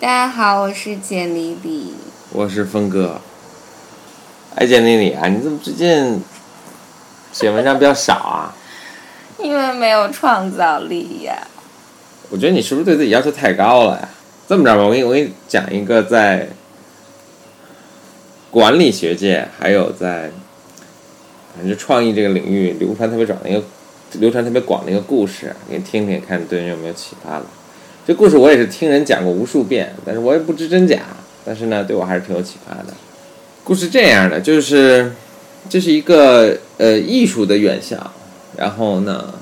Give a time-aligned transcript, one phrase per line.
[0.00, 1.94] 大家好，我是简丽丽。
[2.32, 3.20] 我是峰哥。
[4.56, 6.20] 哎，简丽丽啊，你怎么最近
[7.32, 8.56] 写文章比较少啊？
[9.38, 11.46] 因为没有创造力呀。
[12.28, 14.08] 我觉得你是不是对自己要求太高了呀？
[14.48, 16.48] 这么着吧，我给你我给你讲一个在
[18.50, 20.30] 管理学界还有在
[21.56, 23.62] 反正创意这个领域流传特别广的一个
[24.14, 27.46] 流传特别广的一个故事，给你听听，看对你有没有启发了。
[28.06, 31.00] 这故事我也是听人讲过无数遍，但是我也不知真假。
[31.42, 32.92] 但是呢，对我还是挺有启发的。
[33.62, 35.12] 故事这样的，就是
[35.70, 37.96] 这是一个呃艺术的院校，
[38.58, 39.32] 然后呢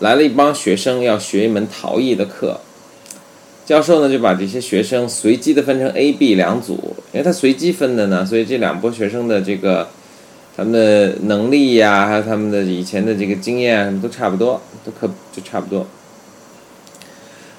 [0.00, 2.60] 来了一帮学生要学一门陶艺的课，
[3.64, 9.88] 教授呢就把这些学生随机的分成 A、B 两组，因为他随机分的呢，所以这两波学生的这个
[10.54, 15.86] 他们的能力呀，还有他们的以前的这个经验啊什么都差不多，都可就差不多。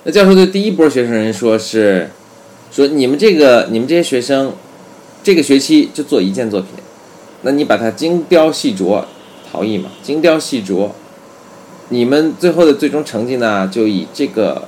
[0.05, 2.09] 那教授对第一波学生人说是。
[2.71, 4.51] 说你们这个你们这些学生，
[5.23, 6.71] 这个学期就做一件作品，
[7.43, 9.05] 那你把它精雕细琢，
[9.49, 10.89] 陶艺嘛，精雕细琢，
[11.87, 14.67] 你们最后的最终成绩呢，就以这个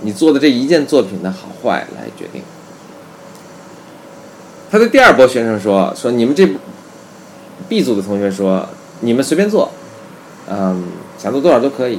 [0.00, 2.40] 你做的这一件作品的好坏来决定。
[4.70, 6.48] 他对第二波学生说：“说你们这
[7.68, 8.66] B 组的同学说，
[9.00, 9.70] 你们随便做，
[10.48, 10.82] 嗯，
[11.18, 11.98] 想做多少都可以，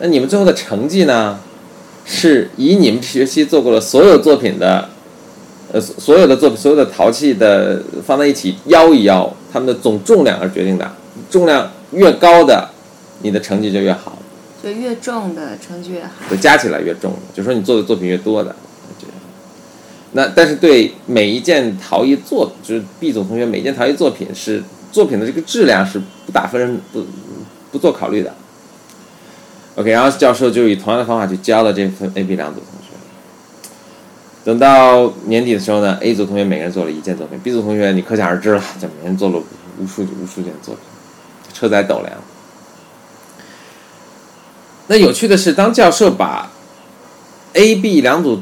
[0.00, 1.40] 那你们最后的成绩呢？”
[2.06, 4.88] 是以你们学期做过的所有作品的，
[5.72, 10.90] 呃，所有的作品，所有的陶器的放在一起摇一摇，它们的总重量而决定的。
[11.28, 12.70] 重量越高的，
[13.22, 14.16] 你的成绩就越好。
[14.62, 16.10] 就越重的成绩越好。
[16.30, 18.54] 就加起来越重，就说你做的作品越多的。
[20.12, 27.04] 那但是对每一件陶艺作，就是 B 组同学每一件陶艺作品是作品的这个质量是不打分不
[27.70, 28.32] 不做考虑的。
[29.76, 32.86] OK，然后教授就以同样的方法去教了这份 A、B 两组同学。
[34.42, 39.42] 等到年底的时候呢，A 组同学每个人做了一件作品，B 组同学你可想而知了，就每人做了
[39.78, 40.82] 无数无数件作品，
[41.52, 42.12] 车载斗量。
[44.86, 46.50] 那有趣的是，当教授把
[47.52, 48.40] A、B 两组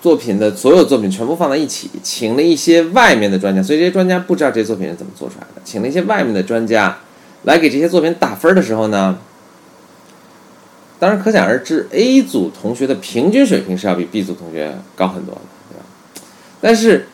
[0.00, 6.98] 作品的所有作品全部放在一起，请了一些外面的专家，所以这些专家不知道这些作品是怎么做出来的，请了一些外面的专家
[7.42, 9.18] 来给这些作品打分的时候呢？
[10.98, 15.40] 当然，可想而知，A 组同学的平均水平是要比 B 组同学高很多的，
[15.70, 15.84] 对吧？
[16.60, 17.08] 但是，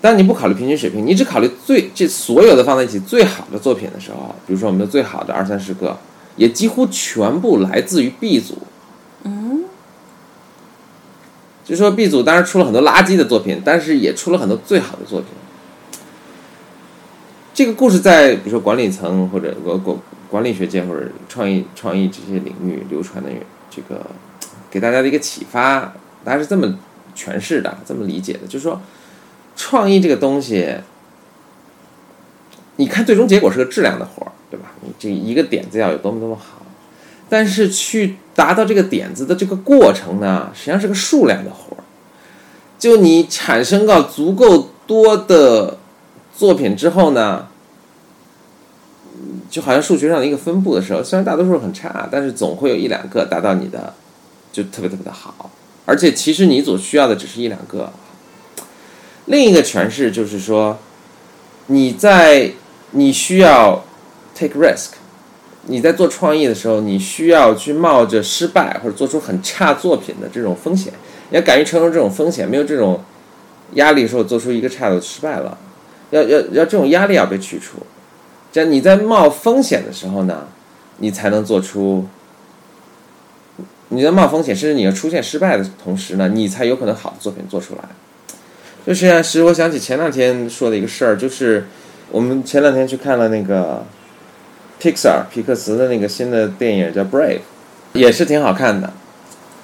[0.00, 5.98] 当你不考虑平均水平，你只考虑最这所有的放在一起最好的作品的时候，比如说我们的最好的二三十个，
[6.36, 8.58] 也几乎全部来自于 B 组。
[9.24, 9.64] 嗯。
[11.64, 15.28] 就说 B 组当然出了很多垃圾的作品，但是也出了很多最好的作品。
[17.58, 19.98] 这个故事在比如说管理层或者国国。
[20.30, 23.30] 管理学界或者创意创意这些领域流传的
[23.70, 23.98] 这个，
[24.70, 25.80] 给大家的一个启发，
[26.22, 26.78] 大家是这么
[27.16, 28.78] 诠释的，这么理解的，就是说，
[29.56, 30.76] 创意这个东西，
[32.76, 34.66] 你看最终结果是个质量的活儿，对吧？
[34.82, 36.60] 你这一个点子要有多么多么好，
[37.30, 41.82] 但是去达到这个点子的这个过程呢，实际上是个数量的活儿，
[42.78, 45.77] 就你产生到足够多的
[46.38, 47.48] 作品之后呢。
[49.50, 53.94] 就好像数学上的一个分布的时候，虽然大多数很差，但是总会有一两个达到你的，
[54.52, 55.50] 就特别特别的好。
[55.86, 57.90] 而且其实你所需要的只是一两个。
[59.24, 60.78] 另一个诠释就是说，
[61.68, 62.52] 你在
[62.90, 63.82] 你需要
[64.34, 64.90] take risk，
[65.62, 70.92] 你在做创意的时候，你需要去冒着失败或者做出很差作品的这种风险，
[71.30, 73.02] 你要敢于承受这种风险，没有这种
[73.74, 75.56] 压力说做出一个差的失败了，
[76.10, 77.78] 要要要这种压力要被去除。
[78.50, 80.48] 这样你在冒风险的时候呢，
[80.98, 82.06] 你才能做出。
[83.90, 87.82] 你在冒风险，甚至你要出现失败的同时呢，你才有可能好的作品做出来。
[88.86, 91.66] 就是啊使我想起前两天说的一个事儿，就是
[92.10, 93.84] 我们前两天去看了那个
[94.80, 97.36] Pixar 皮克斯的那个新的电影叫《Brave》，
[97.92, 98.92] 也是挺好看的。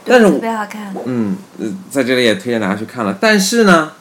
[0.05, 0.95] 但是特别好看。
[1.05, 1.37] 嗯，
[1.91, 3.17] 在这里也推荐大家去看了。
[3.19, 3.93] 但是呢。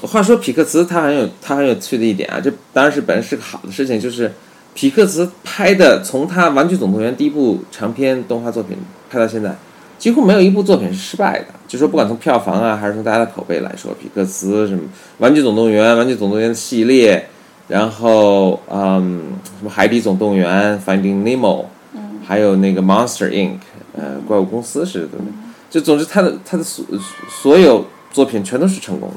[0.00, 4.32] 话说皮克斯，他很有他很有趣的一点啊，这当然是本身是个好的事情，就是
[4.74, 8.76] 皮克斯拍的，从他《玩具总动员》第一部长篇动画作品
[9.10, 9.54] 拍到现在，
[9.98, 11.46] 几乎没有一部作品是失败的。
[11.68, 14.80] 就说不管从票房啊，还是从大家的口碑来说，皮克斯什么
[15.18, 17.28] 《玩具总动员》《玩具总动员》系列，
[17.68, 19.22] 然后嗯，
[19.58, 21.64] 什么《海底总动员》Finding Nemo，
[22.26, 23.58] 还有那个 Monster Inc，
[23.94, 25.18] 呃，怪物公司似的，
[25.70, 26.84] 就总之他的他的所
[27.30, 29.16] 所有作品全都是成功的。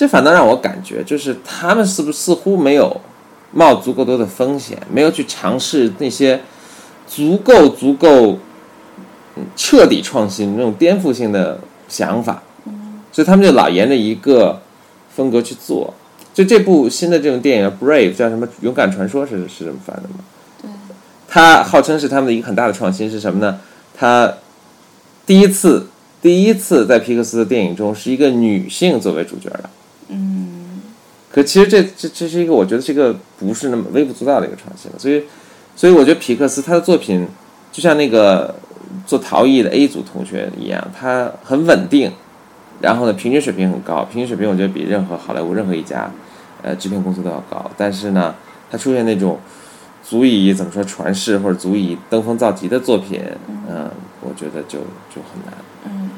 [0.00, 2.98] 这反倒让我感觉，就是他们是不是似乎没有
[3.52, 6.40] 冒足够多的风险，没有去尝试那些
[7.06, 8.38] 足够足够，
[9.36, 12.42] 嗯彻底创新、那种颠覆性的想法，
[13.12, 14.62] 所以他们就老沿着一个
[15.14, 15.92] 风格去做。
[16.32, 20.24] 就这部新的这种电影《Brave》叫什么《勇敢传说》是是这么翻的吗？
[20.62, 20.70] 对，
[21.28, 23.60] 它号称是他们的一个很大的创新是什么呢？
[23.94, 24.32] 它
[25.26, 25.88] 第一次
[26.22, 29.68] 第一次在皮克斯的电影中是一个女性作为主角的。
[31.30, 35.24] 嗯，可其实这这这是一个我觉得是一个不是那么微不足道的一个创新了，所以
[35.76, 37.26] 所以我觉得皮克斯他的作品
[37.72, 38.54] 就像那个
[39.06, 42.12] 做陶艺的 A 组同学一样，他很稳定，
[42.80, 46.10] 然后呢平均水平很高，平均水平我觉得比任何好莱坞任何一家
[46.62, 48.34] 呃制片公司都要高，但是呢，
[48.70, 49.38] 他出现那种
[50.02, 53.22] 足以怎么说传世或者足以登峰造极的作品，
[53.68, 53.88] 嗯、
[54.20, 54.80] 我觉得就
[55.14, 55.54] 就很难。
[55.84, 56.10] 嗯。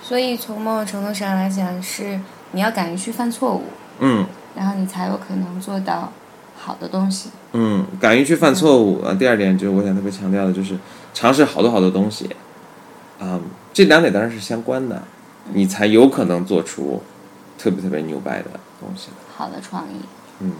[0.00, 2.20] 所以从某种程度上来讲，是
[2.52, 3.64] 你要敢于去犯错误，
[3.98, 4.24] 嗯
[4.56, 6.12] 然后你才有可能做到
[6.56, 7.30] 好的东西。
[7.52, 9.14] 嗯，敢于去犯错误啊。
[9.14, 10.78] 第二点就是我想特别强调的，就是
[11.12, 12.28] 尝试好多好多东西，
[13.18, 13.40] 啊、
[13.72, 15.02] 这两点当然是相关的，
[15.52, 17.02] 你才有可能做出
[17.58, 19.08] 特别特别牛掰的东西。
[19.36, 19.96] 好的创意。
[20.40, 20.52] 嗯。